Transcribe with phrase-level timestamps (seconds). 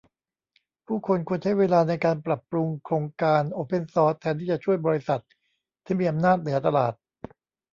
[0.85, 5.21] ผู้คนควรใช้เวลาในการปรับปรุงโครงการโอเพนซอร์ซแทนที่จะช่วย บริษัท
[5.85, 6.93] ที่มีอำนาจเหนือตลาด